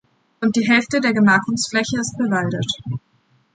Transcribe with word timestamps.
Rund 0.41 0.55
die 0.55 0.67
Hälfte 0.67 0.99
der 0.99 1.13
Gemarkungsfläche 1.13 1.99
ist 1.99 2.17
bewaldet. 2.17 2.65